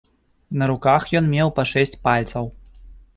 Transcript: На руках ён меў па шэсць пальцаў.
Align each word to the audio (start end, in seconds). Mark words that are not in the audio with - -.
На 0.61 0.69
руках 0.71 1.05
ён 1.19 1.27
меў 1.33 1.51
па 1.59 1.65
шэсць 1.73 1.93
пальцаў. 2.09 2.49